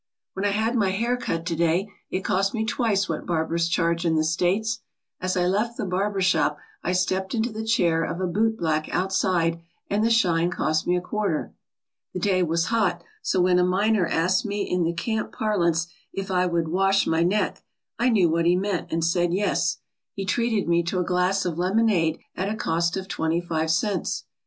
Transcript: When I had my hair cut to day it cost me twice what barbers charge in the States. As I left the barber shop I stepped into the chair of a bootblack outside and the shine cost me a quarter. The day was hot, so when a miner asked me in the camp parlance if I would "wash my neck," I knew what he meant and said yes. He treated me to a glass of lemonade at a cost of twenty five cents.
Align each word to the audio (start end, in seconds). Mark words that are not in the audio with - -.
When 0.33 0.45
I 0.45 0.49
had 0.49 0.73
my 0.75 0.89
hair 0.89 1.15
cut 1.15 1.45
to 1.45 1.55
day 1.55 1.87
it 2.09 2.23
cost 2.25 2.55
me 2.55 2.65
twice 2.65 3.07
what 3.07 3.27
barbers 3.27 3.67
charge 3.67 4.03
in 4.03 4.15
the 4.15 4.23
States. 4.23 4.79
As 5.19 5.37
I 5.37 5.45
left 5.45 5.77
the 5.77 5.85
barber 5.85 6.21
shop 6.21 6.57
I 6.81 6.91
stepped 6.91 7.35
into 7.35 7.51
the 7.51 7.63
chair 7.63 8.03
of 8.03 8.19
a 8.19 8.25
bootblack 8.25 8.89
outside 8.89 9.61
and 9.91 10.03
the 10.03 10.09
shine 10.09 10.49
cost 10.49 10.87
me 10.87 10.97
a 10.97 11.01
quarter. 11.01 11.53
The 12.15 12.19
day 12.19 12.41
was 12.41 12.65
hot, 12.73 13.03
so 13.21 13.41
when 13.41 13.59
a 13.59 13.63
miner 13.63 14.07
asked 14.07 14.43
me 14.43 14.63
in 14.67 14.81
the 14.85 14.93
camp 14.93 15.31
parlance 15.33 15.85
if 16.11 16.31
I 16.31 16.47
would 16.47 16.69
"wash 16.69 17.05
my 17.05 17.21
neck," 17.21 17.61
I 17.99 18.09
knew 18.09 18.27
what 18.27 18.47
he 18.47 18.55
meant 18.55 18.91
and 18.91 19.05
said 19.05 19.31
yes. 19.31 19.81
He 20.15 20.25
treated 20.25 20.67
me 20.67 20.81
to 20.81 20.97
a 20.97 21.03
glass 21.05 21.45
of 21.45 21.59
lemonade 21.59 22.17
at 22.35 22.49
a 22.49 22.55
cost 22.55 22.97
of 22.97 23.07
twenty 23.07 23.39
five 23.39 23.69
cents. 23.69 24.23